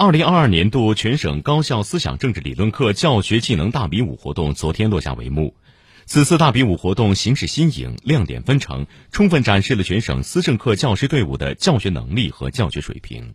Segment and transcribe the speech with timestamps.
[0.00, 5.54] 二零二二年度全省高校思想政治理论课教学技能大比武活动昨天落下帷幕。
[6.06, 13.34] 此次大比武活动形式新颖亮点纷呈充分展示了全省思政课教师队伍的教学能力和教学水平。